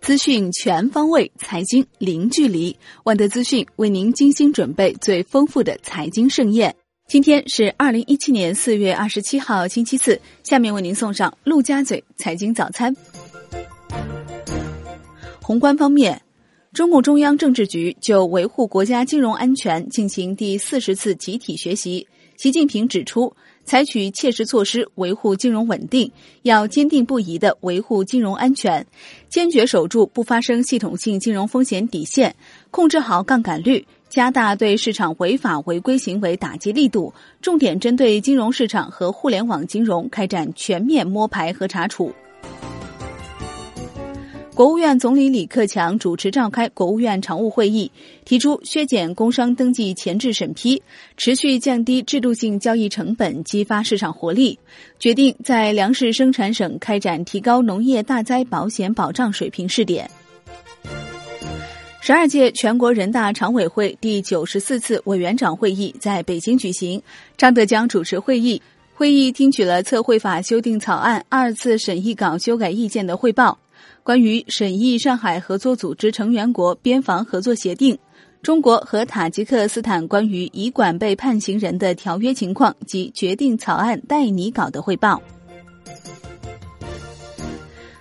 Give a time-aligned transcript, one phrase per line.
[0.00, 2.74] 资讯全方位，财经零距离。
[3.04, 6.74] 万德资讯为您精心准备最丰富的财经盛宴。
[7.06, 10.18] 今天是二零一七年四月二十七号，星期四。
[10.42, 12.94] 下面为您送上陆家嘴财经早餐。
[15.42, 16.22] 宏观方面，
[16.72, 22.06] 中共中央政治局就维护国家金融安全进行第四十次集体学习。
[22.38, 23.30] 习近平指出。
[23.64, 26.10] 采取切实措施维护金融稳定，
[26.40, 28.86] 要坚定不移的维护金融安全，
[29.28, 32.34] 坚决守住不发生系统性金融风险底线，
[32.70, 37.12] 控制好杠杆率，加大对市场违法违规行为打击力度，
[37.42, 42.10] 重点针对金融市场和互联网金融开展全面摸排和查处。
[44.58, 47.88] 国务院总理李克强主持召开国务院常务会议，
[48.24, 50.82] 提出削减工商登记前置审批，
[51.16, 54.58] 持续降低制度性交易成本，激发市场活力。
[54.98, 60.10] 决定在粮食生产省开展提高农业大灾保险保障水平试点。
[62.00, 67.00] 十二届全国人大常委会第九十四次委员长会议在北京举行，
[67.36, 68.60] 张德江主持会议。
[68.92, 73.56] 会议听取了测绘法修订草案二次审议稿修改意见的汇报。
[74.08, 77.98] 关于审议上海合作组织成员国边防合作协定，
[78.40, 85.20] 中国和塔吉克斯坦关于移管被判刑人的条约情况及决定草案待拟稿的汇报。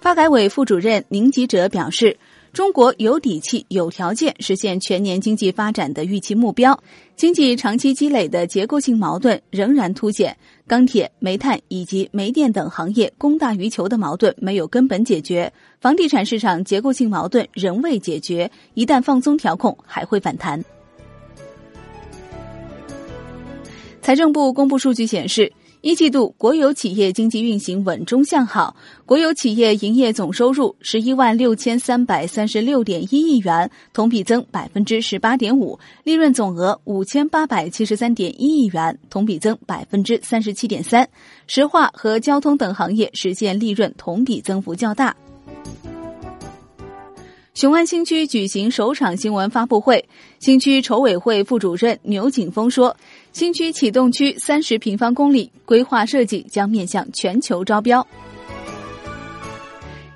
[0.00, 2.16] 发改委副主任宁吉喆表示。
[2.52, 6.78] 中国有底气、有条件实现全年经济发展的预期目标。
[7.14, 18.50] 经济长期积累的结构性矛盾仍然凸显，钢铁、煤炭以及煤电等行业供大于求的矛盾没有根本解决，房地产市场结构性矛盾仍未解决。
[18.74, 20.64] 一旦放松调控，还会反弹。
[24.00, 25.52] 财政部公布数据显示。
[25.80, 28.74] 一季度国有企业经济运行稳中向好，
[29.06, 41.08] 国有企业营业总收入十一万六千三百三十六点一亿元，同比增百分之十八点五；利润总额五千八百七十三点一亿元，同比增百分之三十七点三。
[41.46, 45.14] 石化和交通等行业实现利润同比增幅较大。
[47.58, 50.08] 雄安新区举行首场新闻发布会，
[50.38, 52.96] 新区筹委会副主任牛景峰说。
[53.32, 58.06] 新区启动区三十平方公里规划设计将面向全球招标。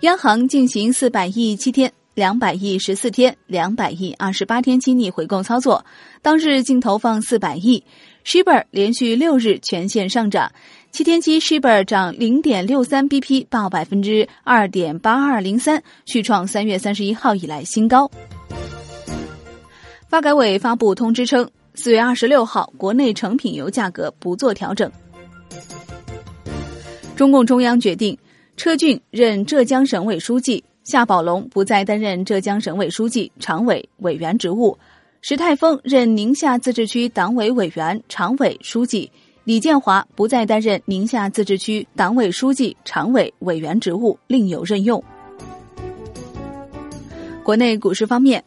[0.00, 1.90] 央行进行四百亿七天、
[2.20, 5.82] 两百亿十四天、两百亿二十八天期逆回购操作，
[6.20, 7.82] 当日净投放四百亿。
[8.26, 10.52] Shibor 连续六日全线上涨，
[10.92, 18.10] 七天期 Shibor 涨零点六三 BP，报百分之二点八二零三，续创三月三十一号以来新高。
[20.06, 21.50] 发改委发布通知称。
[21.72, 24.92] 四月二十六号，国内成品油价格不做调整。
[27.16, 28.18] 中共中央决定，
[28.58, 34.76] 车俊任浙江省委书记，夏宝龙不再担任浙江省委书记、常委、委员职务；
[35.22, 39.08] 石泰峰任宁夏自治区党委委员、常委、书记；
[39.44, 45.00] 李建华不再担任宁夏自治区党委书记、常委、委员职务，另有任用。
[47.44, 48.42] 国内股市方面。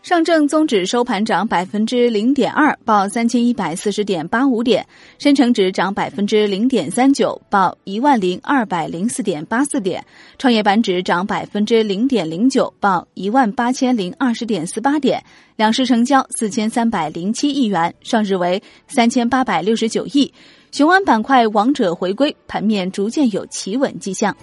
[0.00, 4.82] 上证综指收盘涨百分之零点二，报三千一百四十点八五点；
[5.18, 10.00] 深成指涨百分之零点三九，报一万零二百零四点八四点；
[10.38, 15.22] 创业板指涨百分之零点零九，报一万八千零二十点四八点。
[15.56, 20.32] 两市成交四千三百零七亿元，上日为三千八百六十九亿。
[20.70, 24.34] 雄安板块王者回归，盘面逐渐有企稳迹象。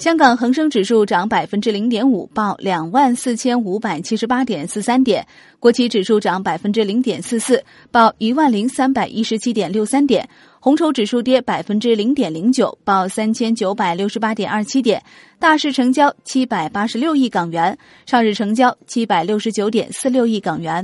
[0.00, 5.22] 香港恒生指数涨百分之零点五，报两万四千五百七十八点四三点；
[5.58, 10.24] 国企指数涨百分之零点四四，报一万零三百一十七点六三点；
[10.58, 15.02] 红筹指数跌百分之零点零九，报三千九百六十八点二七点。
[15.38, 20.82] 大市成交七百八十六亿港元，上日成交七百六十九点四六亿港元。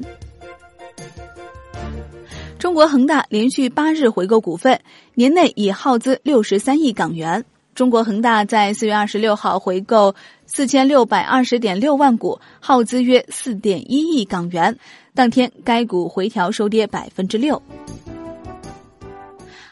[2.59, 4.79] 中国恒大连续八日回购股份，
[5.15, 7.43] 年内已耗资六十三亿港元。
[7.77, 10.15] 中国恒大在四月二十六号回购
[10.47, 14.75] 四千六百二十点六万股，耗资约四点一亿港元。
[15.15, 17.63] 当天，该股回调收跌百分之六。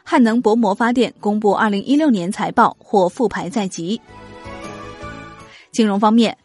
[0.03, 3.99] 汉能薄膜发电公布二零一六年财报，或复牌在即。
[5.73, 6.37] 金融方面，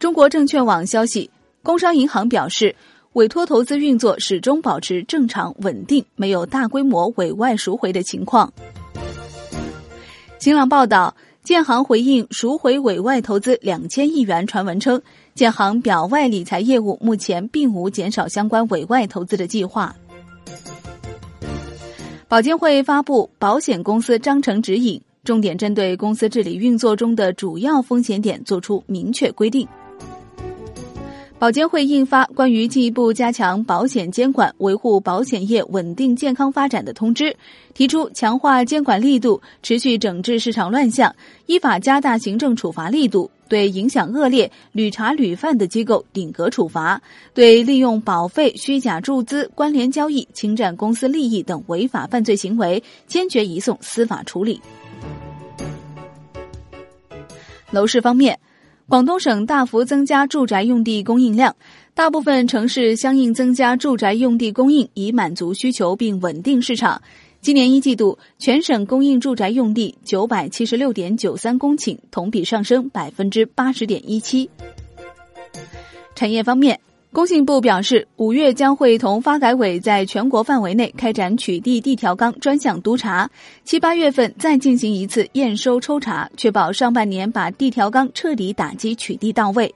[0.00, 1.30] 中国证券网消息，
[1.62, 2.74] 工商银行表示，
[3.12, 8.52] 委托投资运作始终保持正常稳定，没有大规模委外赎回的情况。
[10.44, 15.00] 新浪报道，建行回应赎回委外投资两千亿元传闻称，
[15.34, 19.96] 建行表外理财业务目前并无减少相关委外投资的计划。
[22.28, 29.66] 保监会发布保险公司章程指引，重点针对公司治理运作中的主要风险点作出明确规定。
[31.36, 37.36] 保监会印发关于进一步加强保险监管、维护保险业稳定健康发展的通知，
[37.74, 41.14] 提出强化监管力度，持续整治市场乱象，
[41.44, 47.02] 依法加大行政处罚力度，对影响恶劣、屡查屡犯的机构顶格处罚，
[47.34, 54.58] 对利用保费、虚假注资、关联交易、侵占公司利益等违法犯罪行为，坚决移送司法处理。
[57.70, 58.38] 楼市方面。
[58.86, 61.56] 广东省大幅增加住宅用地供应量，
[61.94, 67.00] 大部分城市相应增加住宅用地供应，以满足需求并稳定市场。
[67.40, 74.48] 今年一季度，全省供应住宅用地九百七十六点九三公顷，同比上升百分之八十点一七。
[76.14, 76.78] 产业方面。
[77.14, 83.30] 工信部表示，五月将会同发改委在全国范围内开展取缔地条钢专项督查，
[83.62, 89.72] 七八月份再进行一次验收抽查，确保上半年把地条钢彻底打击取缔到位。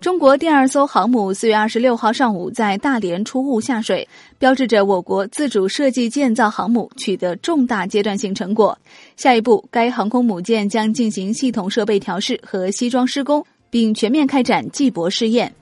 [0.00, 4.06] 中国第二艘航母四月二十六号上午在大连出坞下水，
[4.38, 8.78] 标志着我国自主设计建造航母取得重大阶段性成果。
[9.16, 13.44] 下一步，该航空母舰将进行系统设备调试和西装施工。
[13.74, 15.52] 并全面开展季博试验。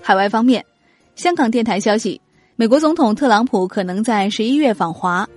[0.00, 0.64] 海外方面，
[1.14, 2.18] 香港电台消息，
[2.56, 5.28] 美国总统特朗普可能在十一月访华。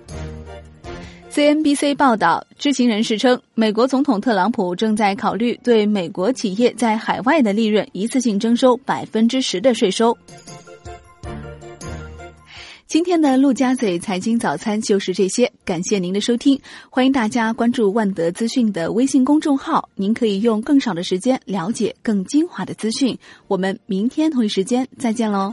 [1.30, 10.16] CNBC 报道，知情人士称，美国总统特朗普正在考虑对美国企业在海外的利润一次性征收百分之十的税收。
[12.88, 16.58] 今天的陆家嘴财经早餐就是这些，感谢您的收听，
[16.88, 23.18] 欢迎大家关注万德资讯的微信公众号，您可以用更少的时间了解更精华的资讯。
[23.46, 25.52] 我们明天同一时间再见喽。